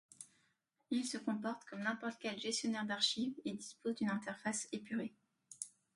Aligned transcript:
Il 0.89 1.05
se 1.05 1.19
comporte 1.19 1.63
comme 1.65 1.83
n'importe 1.83 2.17
quel 2.19 2.35
gestionnaire 2.39 2.85
d'archives 2.87 3.35
et 3.45 3.53
dispose 3.53 3.93
d'une 3.93 4.09
interface 4.09 4.67
épurée. 4.71 5.13